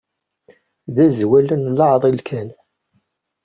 D 0.95 0.97
azwel 1.05 1.47
n 1.55 1.73
leɛḍil 1.77 2.19
kan. 2.27 2.49